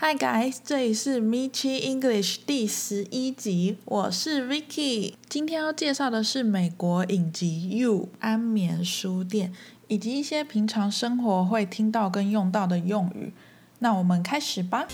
[0.00, 5.14] Hi guys，这里是 Michi English 第十一集，我是 Vicky。
[5.28, 9.52] 今天要介绍的是美国影集《You》安眠书店，
[9.88, 13.32] 以及一些平常生活会听到跟用到的用语。
[13.80, 14.86] 那我们开始吧。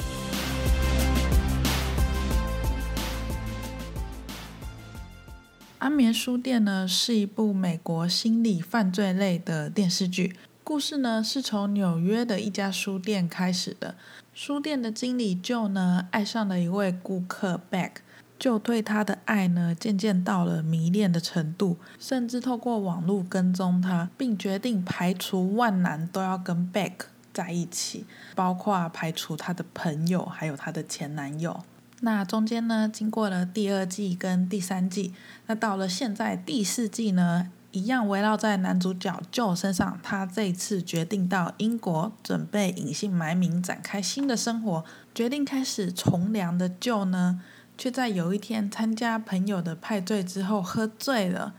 [5.80, 10.34] 安眠书店呢，是一部美国心理犯罪类的电视剧。
[10.64, 13.94] 故事呢，是从纽约的一家书店开始的。
[14.32, 17.90] 书店的经理 Joe 呢，爱上了一位顾客 Beck，
[18.38, 26.92] 就对他的爱呢，渐渐到了迷恋的程度，甚至透过网络跟踪他，并决定排除万难都要跟 Beck
[27.34, 31.62] 在一起，包括排除他的朋友，还有他的前男友。
[32.00, 35.12] 那中间呢，经过了第二季跟第三季，
[35.46, 44.84] 那到了现在第四季呢，一样围绕在男主角 Joe 身上，他这一次决定到英国，准备隐姓埋名展开新的生活。
[45.12, 47.40] 决定开始从良的 Joe 呢，
[47.76, 51.54] 却在有一天参加朋友的派对之后喝醉了。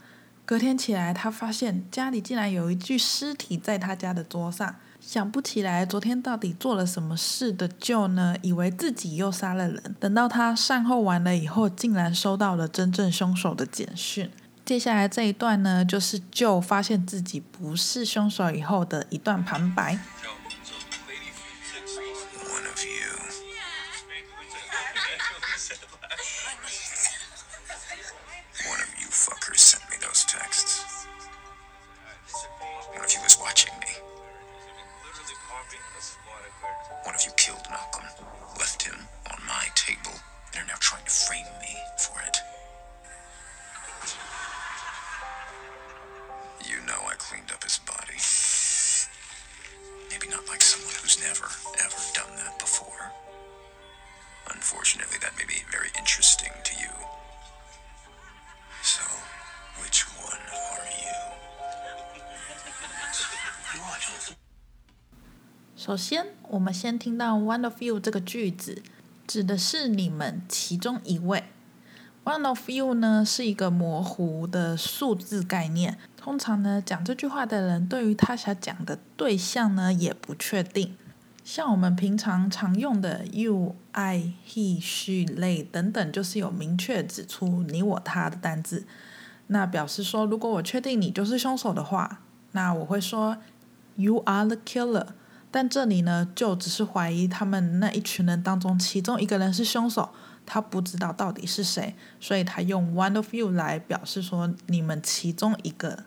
[0.46, 4.76] 隔天起来，他发现家里竟然有一具尸体在他家的桌上。
[4.98, 9.94] 想不起来昨天到底做了什么事的 Joe 呢，以为自己又杀了人。
[10.00, 14.30] 等到他善后完了以后，竟然收到了真正凶手的简讯。
[14.66, 19.96] 接下来这一段呢，就是就发现自己不是凶手以后的一段旁白。
[47.66, 48.18] His body
[50.08, 51.48] maybe not like someone who's never,
[51.82, 53.10] ever done that before
[54.54, 56.94] unfortunately that may be very interesting to you
[58.82, 59.02] so
[59.82, 61.16] which one are you？
[65.76, 68.80] 首先我们先听到 one of you 这个句子
[69.26, 71.42] 指的是你们其中一位
[72.24, 75.98] ，one of you 呢是一个模糊的数字概念。
[76.26, 80.96] 通常呢讲这句话的人对于他想讲的对象呢也不确定。
[81.44, 88.84] 像我们平常常用的 “you”、“I”、“he”、“she”、“they” 等等，就是有明确指出你我他的单字。
[89.46, 92.18] 那表示说，如果我确定你就是凶手的话，
[92.50, 93.36] 那我会说
[93.94, 95.06] “you are the killer”。
[95.52, 100.10] 但这里呢，就只是怀疑他们那一群人当中其中一个人是凶手，
[100.44, 106.02] 他不知道到底是谁，所以他用 one of you 来表示说你们其中一个。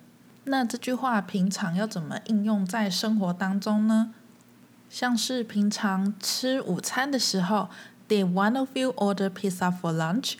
[0.49, 4.15] 那这句话平常要怎么应用在生活当中呢？
[4.89, 7.69] 像是平常吃午餐的时候
[8.07, 10.37] ，Did one of you order pizza for lunch？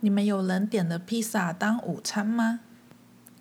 [0.00, 2.60] 你们有人点了披萨当午餐吗？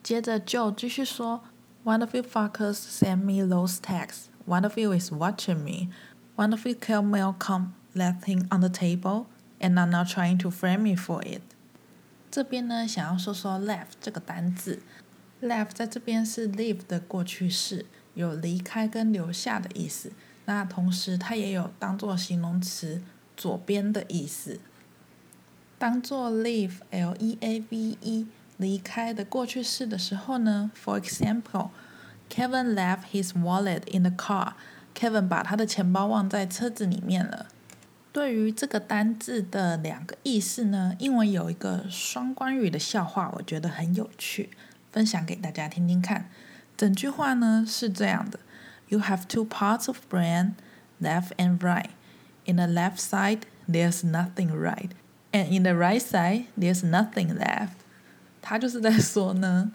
[0.03, 1.46] 接着就继续说
[1.85, 4.24] ，One of you fuckers sent me those texts。
[4.46, 5.94] One of you is watching me.
[6.36, 9.28] One of you killed Malcolm, left him on the table,
[9.62, 11.44] and are now trying to frame me for it.
[12.30, 14.81] 这边呢，想要说说 left 这个单字。
[15.42, 20.12] Left 在这边是 leave 的过去式，有离开跟留下的意思。
[20.46, 23.02] 那同时它也有当做形容词
[23.38, 24.60] 左边的意思。
[25.78, 31.70] 当做 leave L-E-A-V-E 离开的过去式的时候呢，for example。
[32.30, 34.54] Kevin left his wallet in the car.
[34.94, 37.48] Kevin 把他的钱包忘在车子里面了。
[38.12, 44.50] 对于这个单字的两个意思呢，英文有一个双关语的笑话，我觉得很有趣，
[44.92, 46.30] 分享给大家听听看。
[46.78, 48.40] 整句话呢是这样的
[48.88, 50.54] ：You have two parts of brain,
[51.02, 51.90] left and right.
[52.46, 54.92] In the left side, there's nothing right,
[55.32, 57.72] and in the right side, there's nothing left.
[58.42, 59.72] 他就是在说呢。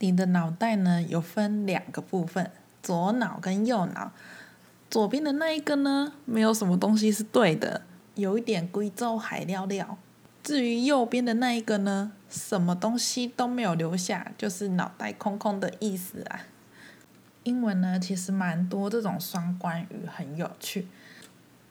[0.00, 2.50] 你的脑袋呢，有分两个部分，
[2.82, 4.12] 左脑跟右脑。
[4.90, 7.80] 左边的那一个呢，没有什么东西是对的，
[8.14, 9.96] 有一点贵州海料料。
[10.42, 16.40] 至于右边的那一个呢，什么东西都没有留下，就是脑袋空空的意思啊。
[17.44, 20.88] 英文呢，其实蛮多这种双关语，很有趣。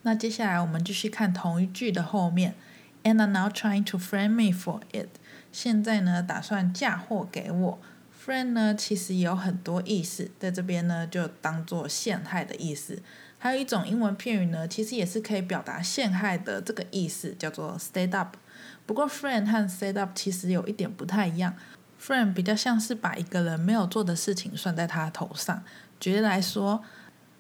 [0.04, 2.56] 那接下来我们继续看同一句的后面
[3.04, 5.10] ，And are now trying to frame me for it。
[5.52, 7.80] 现在呢，打算嫁祸给我。
[8.26, 13.02] Friend 呢，其实有很多意思，在这边呢就当做陷害的意思。
[13.44, 18.38] 还有一种英文片语呢，其实也是可以表达陷害的这个意思，叫做 set up。
[18.86, 21.54] 不过 friend 和 set up 其实有一点不太一样。
[22.02, 25.62] Friend 比较像是把一个人没有做的事情算在他头上。
[26.00, 26.86] 举例来说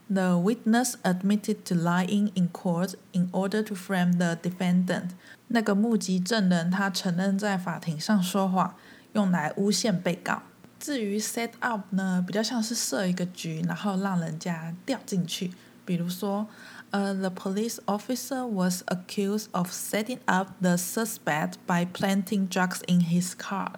[0.09, 5.11] The witness admitted to lying in court in order to frame the defendant。
[5.47, 8.75] 那个目击证人他承认在法庭上说谎，
[9.13, 10.43] 用来诬陷被告。
[10.77, 15.53] 至于 set up 呢，比较像是设一个局，然后让人家掉进去。
[15.85, 16.47] 比如说，
[16.91, 23.73] 呃，the police officer was accused of setting up the suspect by planting drugs in his car。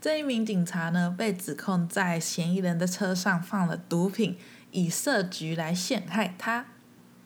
[0.00, 4.36] 这一名警察呢，被指控在嫌疑人的车上放了毒品。
[4.76, 6.64] 以设局来陷害他。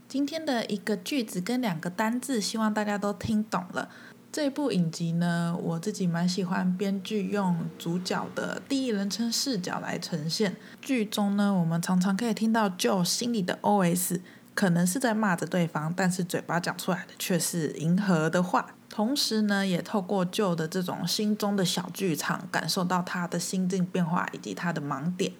[0.07, 3.89] 今天的一个句子跟两个单字，希望大家都听懂了。
[4.31, 10.55] 这部影集呢，我自己蛮喜欢编剧用主角的第一人称视角来呈现。
[10.81, 14.21] 剧中呢，我们常常可以听到 Joe 心里的 OS，
[14.55, 18.75] 可能是在骂着对方，但是嘴巴讲出来的却是迎合的话。
[18.91, 25.33] 同时呢，也透过 Joe 的这种心中的小剧场，感受到他的心境变化以及他的盲点。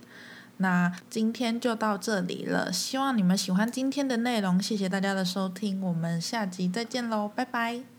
[0.57, 7.98] 那今天就到这里了，希望你们喜欢今天的内容，谢谢大家的收听，我们下集再见喽，拜拜。